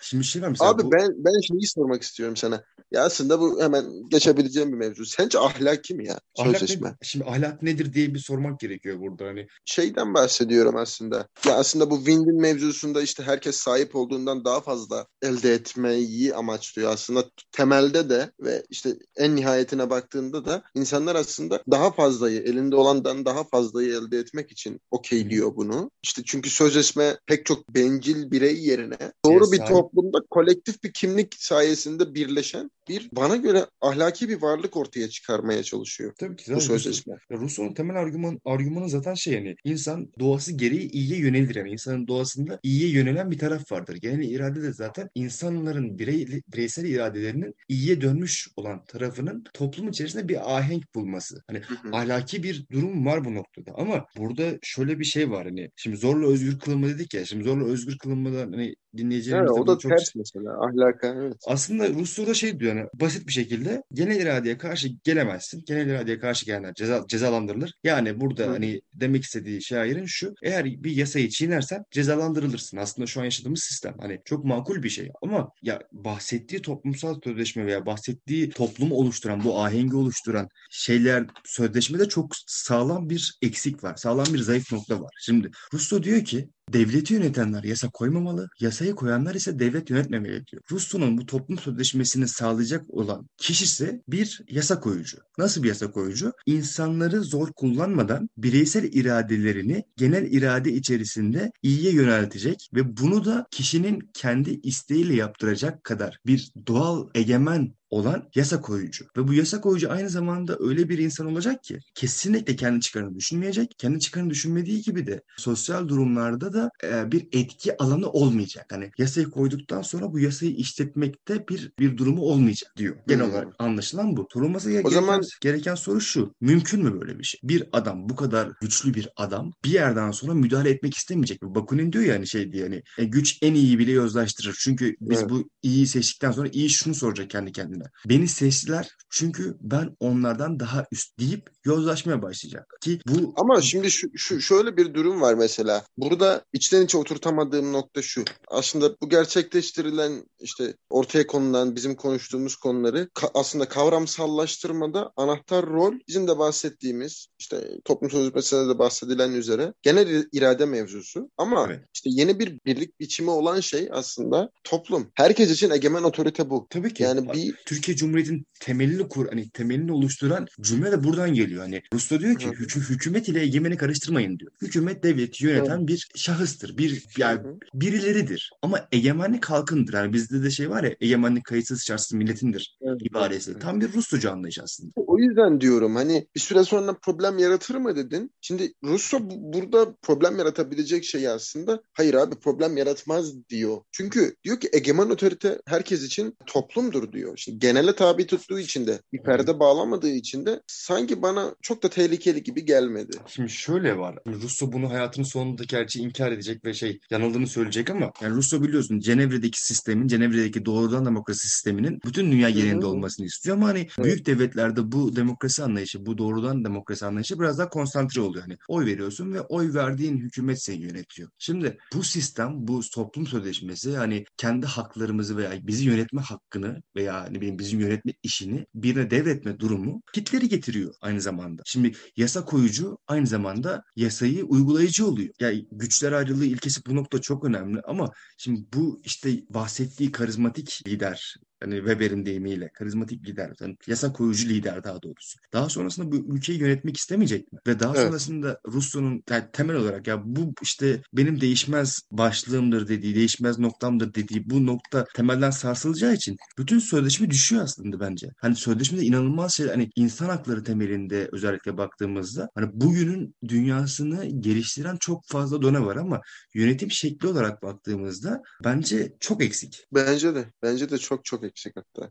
[0.00, 2.64] Şimdi şey var mesela Abi bu ben ben şeyi sormak istiyorum sana.
[2.90, 5.06] Ya aslında bu hemen geçebileceğim bir mevzu.
[5.06, 6.88] Sence ahlaki mi ya ahlak sözleşme?
[6.88, 9.46] ne, şimdi ahlak nedir diye bir sormak gerekiyor burada hani.
[9.64, 11.28] şeyden bahsediyorum aslında.
[11.46, 16.92] Ya aslında bu win-win mevzusunda işte herkes sahip olduğundan daha fazla elde etmeyi amaçlıyor.
[16.92, 23.24] Aslında temelde de ve işte en nihayetine baktığında da insanlar aslında daha fazlayı, elinde olandan
[23.24, 25.90] daha fazlayı elde etmek için okeyliyor bunu.
[26.02, 32.14] İşte çünkü sözleşme pek çok bencil birey yerine doğru bir toplumda kolektif bir kimlik sayesinde
[32.14, 37.14] birleşen bir bana göre ahlaki bir varlık ortaya çıkarmaya çalışıyor Tabii ki bu sözleşme.
[37.30, 42.60] Rousseau'nun temel argüman, argümanı zaten şey yani insan doğası gereği iyiye yönelir yani insanın doğasında
[42.62, 43.96] iyiye yönelen bir taraf vardır.
[43.96, 50.56] Genel irade de zaten insanların birey, bireysel iradelerinin iyiye dönmüş olan tarafının toplum içerisinde bir
[50.56, 51.42] ahenk bulması.
[51.46, 51.96] Hani Hı hı.
[51.96, 56.26] ahlaki bir durum var bu noktada ama burada şöyle bir şey var hani şimdi zorla
[56.26, 59.90] özgür kılınma dedik ya şimdi zorla özgür kılınmadan hani dinleyicilerimiz Evet, de o da çok
[59.90, 61.36] ters mesela ahlaka evet.
[61.46, 65.64] aslında Rousseau da şey diyor yani basit bir şekilde genel iradeye karşı gelemezsin.
[65.66, 67.74] Genel iradeye karşı gelenler ceza, cezalandırılır.
[67.84, 68.50] Yani burada Hı.
[68.50, 72.76] hani demek istediği şairin şu eğer bir yasayı çiğnersen cezalandırılırsın.
[72.76, 77.66] Aslında şu an yaşadığımız sistem hani çok makul bir şey ama ya bahsettiği toplumsal sözleşme
[77.66, 83.96] veya bahsettiği toplumu oluşturan bu ahengi oluşturan şeyler sözleşmede çok sağlam bir eksik var.
[83.96, 85.10] Sağlam bir zayıf nokta var.
[85.20, 90.62] Şimdi Rousseau diyor ki Devleti yönetenler yasa koymamalı, yasayı koyanlar ise devlet yönetmemeli diyor.
[90.70, 95.18] Rusya'nın bu toplum sözleşmesini sağlayacak olan kişisi bir yasa koyucu.
[95.38, 96.32] Nasıl bir yasa koyucu?
[96.46, 104.60] İnsanları zor kullanmadan bireysel iradelerini genel irade içerisinde iyiye yöneltecek ve bunu da kişinin kendi
[104.62, 109.04] isteğiyle yaptıracak kadar bir doğal egemen olan yasa koyucu.
[109.16, 113.74] Ve bu yasa koyucu aynı zamanda öyle bir insan olacak ki kesinlikle kendi çıkarını düşünmeyecek.
[113.78, 118.66] Kendi çıkarını düşünmediği gibi de sosyal durumlarda da e, bir etki alanı olmayacak.
[118.70, 122.96] Hani yasayı koyduktan sonra bu yasayı işletmekte bir bir durumu olmayacak diyor.
[123.08, 123.32] Genel Hmm.
[123.32, 124.28] olarak anlaşılan bu.
[124.32, 126.34] Sorulması gereken, zaman- gereken soru şu.
[126.40, 127.40] Mümkün mü böyle bir şey?
[127.44, 131.54] Bir adam bu kadar güçlü bir adam bir yerden sonra müdahale etmek istemeyecek mi?
[131.54, 134.56] Bakunin diyor ya hani şey diye hani e, güç en iyi bile yozlaştırır.
[134.60, 135.30] Çünkü biz Evet.
[135.30, 137.77] bu iyiyi seçtikten sonra iyi şunu soracak kendi kendine.
[138.08, 142.66] Beni seçtiler çünkü ben onlardan daha üst deyip yozlaşmaya başlayacak.
[142.80, 145.84] Ki bu Ama şimdi şu, şu şöyle bir durum var mesela.
[145.96, 148.24] Burada içten içe oturtamadığım nokta şu.
[148.48, 156.28] Aslında bu gerçekleştirilen işte ortaya konulan bizim konuştuğumuz konuları ka- aslında kavramsallaştırmada anahtar rol bizim
[156.28, 161.30] de bahsettiğimiz işte toplum sözleşmesinde de bahsedilen üzere genel irade mevzusu.
[161.38, 161.80] Ama Evet.
[161.94, 165.10] işte yeni bir birlik biçimi olan şey aslında toplum.
[165.14, 166.66] Herkes için egemen otorite bu.
[166.70, 171.57] tabii ki Yani bir Türkiye Cumhuriyeti'nin temelini kur hani temelini oluşturan cümle de buradan geliyor.
[171.58, 172.54] Hani Rusya diyor ki Hı hı.
[172.54, 174.52] hükü- hükümet ile egemeni karıştırmayın diyor.
[174.62, 176.78] Hükümet devleti yöneten bir şahıstır.
[176.78, 178.50] Bir yani Hı birileridir.
[178.62, 179.94] Ama egemenlik halkındır.
[179.94, 183.50] Yani bizde de şey var ya egemenlik kayıtsız şartsız milletindir Evet, ibaresi.
[183.50, 183.62] evet.
[183.62, 184.90] Tam bir Rusçuca anlayış aslında.
[184.96, 188.30] O yüzden diyorum hani bir süre sonra problem yaratır mı dedin.
[188.40, 193.76] Şimdi Russo bu- burada problem yaratabilecek şey aslında hayır abi problem yaratmaz diyor.
[193.92, 197.36] Çünkü diyor ki egemen otorite herkes için toplumdur diyor.
[197.36, 201.82] Şimdi genele tabi tuttuğu için de bir perde bağlamadığı için de sanki bana bana çok
[201.82, 203.16] da tehlikeli gibi gelmedi.
[203.26, 204.18] Şimdi şöyle var.
[204.26, 209.00] Russo bunu hayatının sonunda gerçi inkar edecek ve şey yanıldığını söyleyecek ama yani Russo biliyorsun
[209.00, 212.86] Cenevre'deki sistemin, Cenevre'deki doğrudan demokrasi sisteminin bütün dünya hı.
[212.86, 217.68] olmasını istiyor ama hani büyük devletlerde bu demokrasi anlayışı, bu doğrudan demokrasi anlayışı biraz daha
[217.68, 218.44] konsantre oluyor.
[218.44, 221.30] Hani oy veriyorsun ve oy verdiğin hükümet seni yönetiyor.
[221.38, 227.40] Şimdi bu sistem, bu toplum sözleşmesi hani kendi haklarımızı veya bizi yönetme hakkını veya ne
[227.40, 231.27] bileyim bizim yönetme işini birine devretme durumu kitleri getiriyor aynı zamanda.
[231.66, 235.34] Şimdi yasa koyucu aynı zamanda yasayı uygulayıcı oluyor.
[235.40, 241.36] Yani güçler ayrılığı ilkesi bu nokta çok önemli ama şimdi bu işte bahsettiği karizmatik lider
[241.60, 245.38] Hani Weber'in deyimiyle karizmatik lider, yani yasa koyucu lider daha doğrusu.
[245.52, 247.58] Daha sonrasında bu ülkeyi yönetmek istemeyecek mi?
[247.66, 248.06] Ve daha Evet.
[248.06, 254.50] sonrasında Russo'nun yani temel olarak ya bu işte benim değişmez başlığımdır dediği, değişmez noktamdır dediği
[254.50, 258.28] bu nokta temelden sarsılacağı için bütün sözleşme düşüyor aslında bence.
[258.40, 265.22] Hani sözleşmede inanılmaz şey hani insan hakları temelinde özellikle baktığımızda hani bugünün dünyasını geliştiren çok
[265.26, 266.20] fazla done var ama
[266.54, 269.84] yönetim şekli olarak baktığımızda bence çok eksik.
[269.94, 270.52] Bence de.
[270.62, 272.10] Bence de çok çok eksik hatta.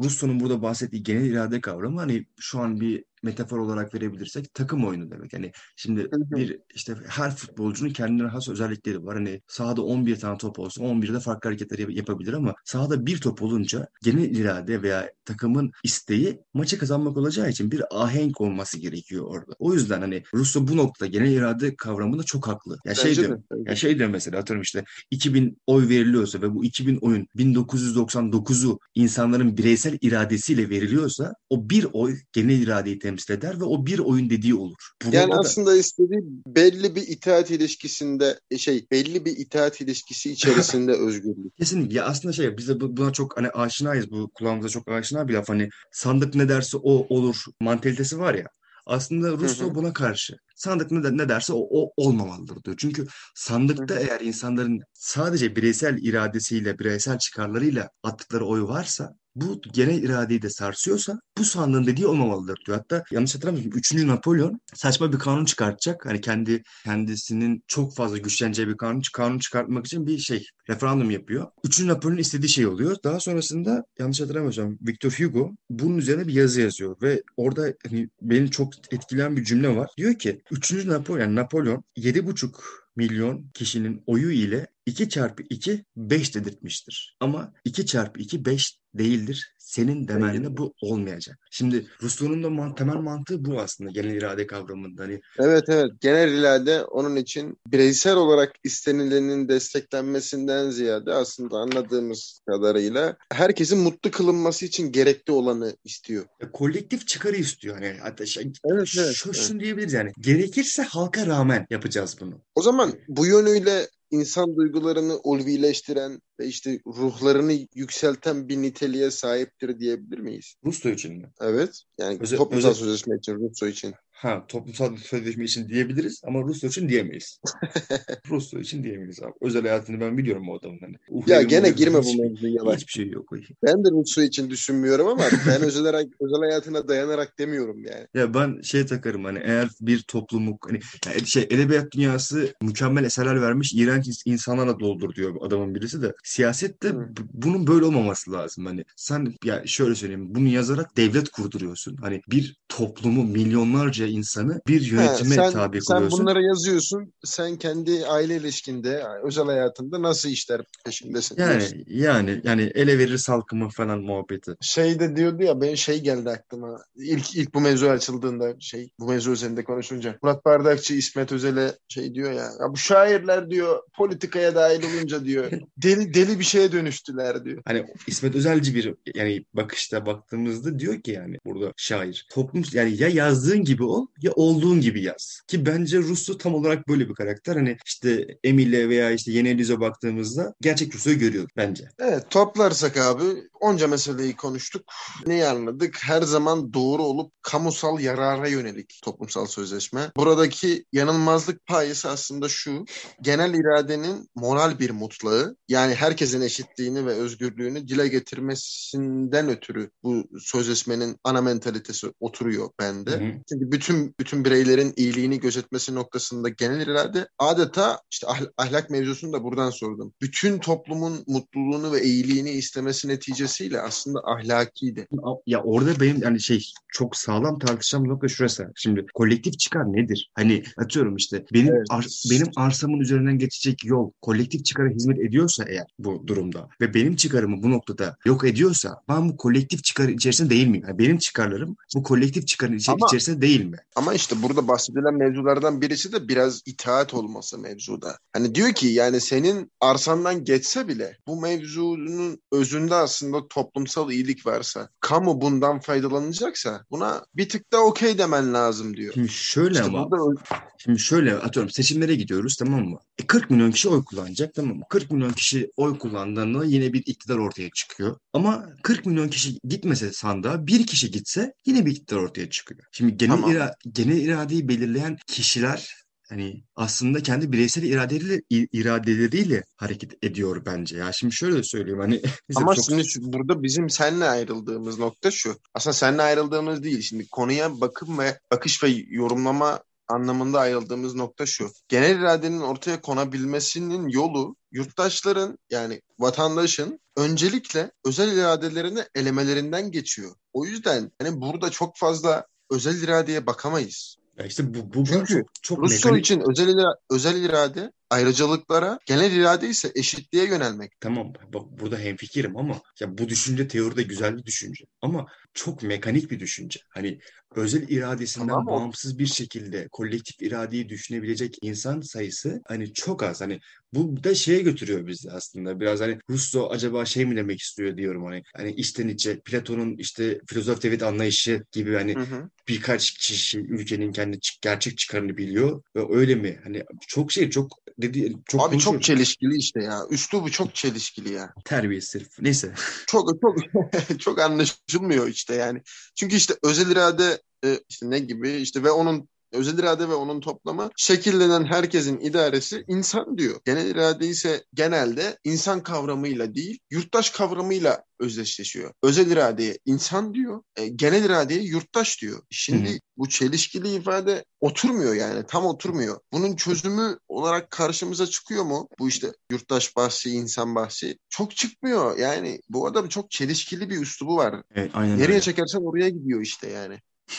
[0.00, 5.10] Russo'nun burada bahsettiği genel irade kavramı hani şu an bir metafor olarak verebilirsek takım oyunu
[5.10, 5.32] demek.
[5.32, 9.16] Hani şimdi bir işte her futbolcunun kendine has özellikleri var.
[9.16, 13.42] Hani sahada 11 tane top olsa 11'de farklı hareketler yap- yapabilir ama sahada bir top
[13.42, 19.52] olunca genel irade veya takımın isteği maçı kazanmak olacağı için bir ahenk olması gerekiyor orada.
[19.58, 22.78] O yüzden hani Russo bu noktada genel irade kavramında çok haklı.
[22.84, 23.70] Ya şey Bence diyor, de.
[23.70, 29.56] Ya şey diyor mesela atıyorum işte 2000 oy veriliyorsa ve bu 2000 oyun 1999'u insanların
[29.56, 34.54] bireysel iradesiyle veriliyorsa o bir oy genel iradeyi temsil eder ve o bir oyun dediği
[34.54, 34.76] olur.
[35.04, 40.92] Burada Yani da- aslında istediği belli bir itaat ilişkisinde şey belli bir itaat ilişkisi içerisinde
[41.06, 41.56] özgürlük.
[41.56, 41.96] Kesinlikle.
[41.98, 44.10] Ya aslında şey biz de bu- buna çok hani aşinayız.
[44.10, 45.48] Bu kulağımıza çok aşina bir laf.
[45.48, 48.46] Hani sandık ne derse o olur mantalitesi var ya.
[48.86, 49.74] Aslında Russo Hı hı.
[49.74, 50.36] buna karşı.
[50.56, 52.76] Sandık ne, ne derse o, o olmamalıdır diyor.
[52.78, 60.42] Çünkü sandıkta eğer insanların sadece bireysel iradesiyle, bireysel çıkarlarıyla attıkları oy varsa bu genel iradeyi
[60.42, 62.78] de sarsıyorsa bu sandığın dediği olmamalıdır diyor.
[62.78, 63.94] Hatta yanlış hatırlamıyorsam 3.
[63.94, 66.06] Napolyon saçma bir kanun çıkartacak.
[66.06, 71.46] Hani kendi kendisinin çok fazla güçleneceği bir kanun, kanun çıkartmak için bir şey referandum yapıyor.
[71.64, 71.80] 3.
[71.80, 72.96] Napolyon istediği şey oluyor.
[73.04, 78.50] Daha sonrasında yanlış hatırlamıyorsam Victor Hugo bunun üzerine bir yazı yazıyor ve orada hani beni
[78.50, 79.90] çok etkileyen bir cümle var.
[79.96, 80.84] Diyor ki 3.
[80.84, 87.16] Napolyon yani Napolyon 7,5 milyon kişinin oyu ile 2 çarpı 2 5 dedirtmiştir.
[87.20, 89.53] Ama 2 çarpı 2 5 değildir.
[89.74, 91.38] Senin demenle bu olmayacak.
[91.50, 95.02] Şimdi Rousseau'nun da man- temel mantığı bu aslında genel irade kavramında.
[95.02, 103.16] Hani Evet evet genel irade onun için bireysel olarak istenilenin desteklenmesinden ziyade aslında anladığımız kadarıyla
[103.32, 106.24] herkesin mutlu kılınması için gerekli olanı istiyor.
[106.40, 107.74] e, kolektif çıkarı istiyor.
[107.74, 110.12] Hani hatta şey, Evet, evet, şunu diyebiliriz yani.
[110.20, 112.40] Gerekirse halka rağmen yapacağız bunu.
[112.54, 120.18] O zaman bu yönüyle insan duygularını ulvileştiren ve işte ruhlarını yükselten bir niteliğe sahiptir diyebilir
[120.18, 120.54] miyiz?
[120.64, 121.32] Rousseau için mi?
[121.40, 121.82] Evet.
[121.98, 123.94] Yani Özel- toplumsal özel- sözleşme için, Rousseau için.
[124.24, 127.40] Ha toplumsal bir sözleşme için diyebiliriz ama Rousseau için diyemeyiz.
[128.30, 129.32] Rousseau için diyemeyiz abi.
[129.40, 130.92] Özel hayatını ben biliyorum o adamın hani.
[130.92, 132.76] Ya Uhrevi gene muhrevi girme bu hiç- mevzuya bak.
[132.76, 133.32] Hiçbir şey yok.
[133.62, 138.06] Ben de Rousseau için düşünmüyorum ama ben özel, özel hayatına dayanarak demiyorum yani.
[138.14, 143.42] Ya ben şey takarım hani eğer bir toplumu hani yani şey edebiyat dünyası mükemmel eserler
[143.42, 146.12] vermiş iğrenç ins- insanlarla doldur diyor adamın birisi de.
[146.24, 147.08] Siyasette Hı.
[147.32, 148.66] bunun böyle olmaması lazım.
[148.66, 151.96] Hani sen ya şöyle söyleyeyim bunu yazarak devlet kurduruyorsun.
[151.96, 156.20] Hani bir toplumu milyonlarca insanı bir Ha, yönetime sen, tabi sen kılıyorsun.
[156.20, 157.12] bunları yazıyorsun.
[157.24, 161.78] Sen kendi aile ilişkinde, özel hayatında nasıl işler peşindesin diyorsun.
[161.78, 164.54] Yani yani yani ele verir salkımı falan muhabbeti.
[164.60, 166.78] Şey de diyordu ya ben şey geldi aklıma.
[166.96, 172.14] İlk ilk bu mevzu açıldığında şey bu mevzu üzerinde konuşunca Murat Bardakçı İsmet Özel'e şey
[172.14, 175.50] diyor ya, ya bu şairler diyor politikaya dahil olunca diyor
[175.82, 177.62] deli deli bir şeye dönüştüler diyor.
[177.66, 183.08] Hani İsmet Özelci bir yani bakışta baktığımızda diyor ki yani burada şair toplum yani ya
[183.08, 185.40] yazdığın gibi ol ya olduğun gibi yaz.
[185.46, 187.56] Ki bence Rousseau tam olarak böyle bir karakter.
[187.56, 191.88] Hani işte Emile veya işte Yeni Elize baktığımızda gerçek Rousseau'yu görüyor bence.
[191.98, 193.24] Evet toplarsak abi
[193.64, 194.84] onca meseleyi konuştuk.
[195.26, 195.98] Neyi anladık?
[196.02, 200.10] Her zaman doğru olup kamusal yarara yönelik toplumsal sözleşme.
[200.16, 202.84] Buradaki yanılmazlık payesi aslında şu.
[203.22, 205.56] Genel iradenin moral bir mutlağı.
[205.68, 213.10] Yani herkesin eşitliğini ve özgürlüğünü dile getirmesinden ötürü bu sözleşmenin ana mentalitesi oturuyor bende.
[213.10, 213.32] Hı hı.
[213.48, 219.44] Çünkü bütün bütün bireylerin iyiliğini gözetmesi noktasında genel irade adeta işte ahl- ahlak mevzusunu da
[219.44, 220.12] buradan sordum.
[220.20, 225.08] Bütün toplumun mutluluğunu ve iyiliğini istemesi neticesinde tamamıyla aslında ahlakiydi.
[225.46, 228.72] Ya orada benim yani şey çok sağlam tartışacağım nokta şurası.
[228.76, 230.30] Şimdi kolektif çıkar nedir?
[230.34, 231.86] Hani atıyorum işte benim Evet.
[231.90, 237.16] ar- benim arsamın üzerinden geçecek yol kolektif çıkara hizmet ediyorsa eğer bu durumda ve benim
[237.16, 240.84] çıkarımı bu noktada yok ediyorsa ben bu kolektif çıkar içerisinde değil miyim?
[240.88, 243.76] Yani benim çıkarlarım bu kolektif çıkarın içi- Ama- içerisinde değil mi?
[243.96, 248.18] Ama işte burada bahsedilen mevzulardan birisi de biraz itaat olması mevzuda.
[248.32, 254.88] Hani diyor ki yani senin arsandan geçse bile bu mevzunun özünde aslında toplumsal iyilik varsa,
[255.00, 259.14] kamu bundan faydalanacaksa buna bir tık da okey demen lazım diyor.
[259.14, 260.40] Şimdi şöyle İşte ama burada
[260.78, 262.98] Şimdi şöyle atıyorum seçimlere gidiyoruz tamam mı?
[263.18, 264.84] E 40 milyon kişi oy kullanacak tamam mı?
[264.90, 268.16] 40 milyon kişi oy kullandığında yine bir iktidar ortaya çıkıyor.
[268.32, 272.80] Ama 40 milyon kişi gitmese sandığa bir kişi gitse yine bir iktidar ortaya çıkıyor.
[272.92, 273.50] Şimdi genel, Tamam.
[273.50, 276.03] ira- genel iradeyi belirleyen kişiler
[276.34, 280.96] hani aslında kendi bireysel iradeleriyle, iradeleriyle hareket ediyor bence.
[280.96, 282.22] Ya şimdi şöyle söyleyeyim hani
[282.54, 285.56] Ama çok- şimdi şu- burada bizim seninle ayrıldığımız nokta şu.
[285.74, 287.00] Aslında seninle ayrıldığımız değil.
[287.00, 291.70] Şimdi konuya bakım ve bakış ve yorumlama anlamında ayrıldığımız nokta şu.
[291.88, 300.34] Genel iradenin ortaya konabilmesinin yolu yurttaşların yani vatandaşın öncelikle özel iradelerini elemelerinden geçiyor.
[300.52, 304.16] O yüzden hani burada çok fazla özel iradeye bakamayız.
[304.38, 306.24] Ya işte bu, bu Çünkü çok, çok Rousseau mekanik.
[306.26, 310.92] için özel, ira- özel irade ayrıcalıklara, genel irade ise eşitliğe yönelmek.
[311.00, 316.30] Tamam bak burada hemfikirim ama ya bu düşünce teoride güzel bir düşünce ama çok mekanik
[316.30, 316.80] bir düşünce.
[316.88, 317.18] Hani
[317.56, 323.40] özel iradesinden Tamam, bağımsız bir şekilde kolektif iradeyi düşünebilecek insan sayısı hani çok az.
[323.40, 323.60] Hani
[323.92, 325.80] bu da şeye götürüyor bizi aslında.
[325.80, 328.42] Biraz hani Rousseau acaba şey mi demek istiyor diyorum hani.
[328.56, 332.50] Hani içten içe Platon'un işte filozof devlet anlayışı gibi hani Hı hı.
[332.68, 336.60] birkaç kişi ülkenin kendi gerçek çıkarını biliyor ve öyle mi?
[336.64, 337.68] Hani çok şey çok
[337.98, 339.06] dedi çok Abi çok konuşuyoruz.
[339.06, 340.00] çelişkili işte ya.
[340.10, 341.54] Üslubu çok çelişkili ya.
[341.64, 342.28] terbiyesiz herif.
[342.40, 342.74] Neyse.
[343.06, 343.56] Çok çok
[344.20, 345.82] çok anlaşılmıyor işte yani.
[346.14, 350.40] Çünkü işte özel irade e, işte ne gibi işte ve onun özel irade ve onun
[350.40, 353.60] toplamı şekillenen herkesin idaresi insan diyor.
[353.64, 358.92] Genel irade ise genelde insan kavramıyla değil yurttaş kavramıyla özdeşleşiyor.
[359.02, 362.42] Özel iradeye insan diyor, e, genel iradeye yurttaş diyor.
[362.50, 362.98] Şimdi Hı hı.
[363.16, 366.20] bu çelişkili ifade oturmuyor yani tam oturmuyor.
[366.32, 368.88] Bunun çözümü olarak karşımıza çıkıyor mu?
[368.98, 372.18] Bu işte yurttaş bahsi, insan bahsi çok çıkmıyor.
[372.18, 374.62] Yani bu adam çok çelişkili bir üslubu var.
[374.74, 375.40] Evet, aynen Nereye öyle.
[375.40, 376.98] çekersen oraya gidiyor işte yani.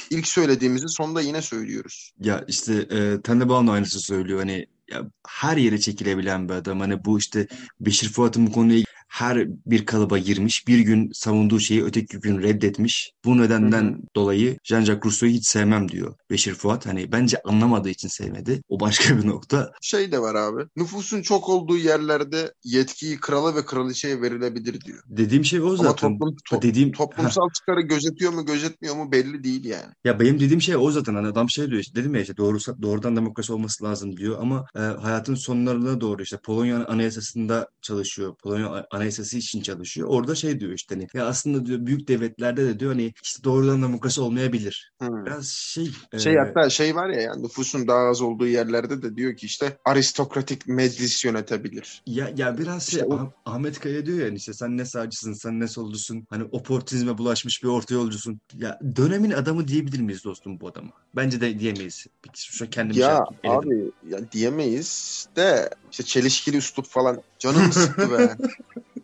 [0.10, 2.12] İlk söylediğimizi sonda yine söylüyoruz.
[2.20, 3.22] Ya işte e,
[3.68, 4.40] da aynısı söylüyor.
[4.40, 6.80] Hani ya, her yere çekilebilen bir adam.
[6.80, 7.48] Hani bu işte
[7.80, 8.85] Beşir Fuat'ın bu konuya
[9.16, 10.68] her bir kalıba girmiş.
[10.68, 13.12] Bir gün savunduğu şeyi öteki gün reddetmiş.
[13.26, 13.98] Bu nedenden Hı hı.
[14.16, 16.86] dolayı Jean-Jacques Rousseau'yu hiç sevmem diyor Beşir Fuat.
[16.86, 18.62] Hani bence anlamadığı için sevmedi.
[18.70, 19.72] O başka bir nokta.
[19.82, 20.62] Şey de var abi.
[20.76, 25.04] Nüfusun çok olduğu yerlerde yetkiyi krala ve kraliçeye verilebilir diyor.
[25.08, 25.94] Dediğim şey o Ama zaten.
[26.12, 29.94] toplum, to- Dediğim toplumsal çıkarı gözetiyor mu gözetmiyor mu belli değil yani.
[30.04, 32.82] Ya benim dediğim şey o zaten hani adam şey diyor işte dedim ya işte doğrusu,
[32.82, 38.36] doğrudan demokrasi olması lazım diyor ama e, hayatın sonlarına doğru işte Polonya Anayasası'nda çalışıyor.
[38.44, 40.08] Polonya Anayasası için çalışıyor.
[40.12, 43.82] Orada şey diyor işte hani ya aslında diyor büyük devletlerde de diyor hani işte doğrudan
[43.84, 44.92] demokrasi olmayabilir.
[45.00, 45.26] Hmm.
[45.26, 49.16] Biraz şey e, Şey hatta şey var ya yani nüfusun daha az olduğu yerlerde de
[49.16, 52.02] diyor ki işte aristokratik meclis yönetebilir.
[52.08, 53.16] ya ya biraz şey İşte o-
[53.46, 57.18] Ah- Ahmet Kaya diyor ya hani işte sen ne sağcısın sen ne solcusun hani oportunizme
[57.18, 58.40] bulaşmış bir orta yolcusun.
[58.54, 60.90] Ya dönemin adamı diyebilir miyiz dostum bu adama?
[61.16, 62.06] Bence de diyemeyiz.
[62.36, 63.60] Şu an kendimi şey Ya eledim.
[63.60, 68.38] abi ya diyemeyiz de işte çelişkili üslup falan canımı sıktı be.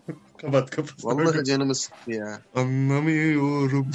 [0.42, 1.06] Kapat kapat.
[1.06, 2.42] Vallahi canımı sıktı ya.
[2.56, 3.88] Anlamıyorum.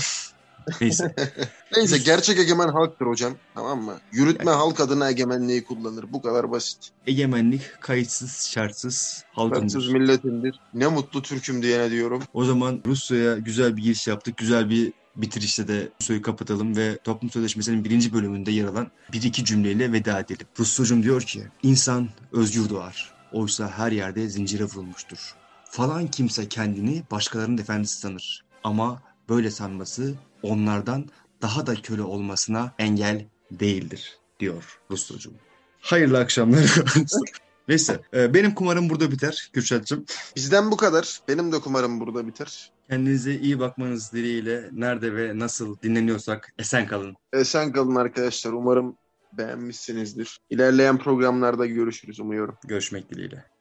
[0.80, 1.14] Neyse.
[1.76, 3.98] Neyse gerçek egemen halktır hocam tamam mı?
[4.12, 6.04] Yürütme halk adına egemenliği kullanır.
[6.12, 6.90] Bu kadar basit.
[7.06, 9.62] Egemenlik kayıtsız, şartsız halkındır.
[9.62, 10.61] Haksız milletindir.
[10.74, 12.22] Ne mutlu Türk'üm diyene diyorum.
[12.35, 14.37] O zaman Rusya'ya güzel bir giriş yaptık.
[14.37, 19.44] Güzel bir bitirişte de Rusya'yı kapatalım ve Toplum Sözleşmesi'nin birinci bölümünde yer alan bir iki
[19.44, 20.46] cümleyle veda edelim.
[20.59, 23.14] Rusya'cığım diyor ki, insan özgür doğar.
[23.32, 25.35] Oysa her yerde zincire vurulmuştur.
[25.76, 28.44] Falan kimse kendini başkalarının efendisi sanır.
[28.64, 31.04] Ama böyle sanması onlardan
[31.42, 35.34] daha da köle olmasına engel değildir diyor Rusya'cığım.
[35.80, 36.74] Hayırlı akşamlar.
[37.68, 40.04] Neyse, e, benim kumarım burada biter Kürşat'cığım.
[40.36, 41.20] Bizden bu kadar.
[41.28, 42.70] Benim de kumarım burada biter.
[42.88, 47.16] Kendinize iyi bakmanız dileğiyle nerede ve nasıl dinleniyorsak esen kalın.
[47.32, 48.52] Esen kalın arkadaşlar.
[48.52, 48.96] Umarım
[49.32, 50.38] beğenmişsinizdir.
[50.50, 52.56] İlerleyen programlarda görüşürüz umuyorum.
[52.64, 53.56] Görüşmek dileğiyle.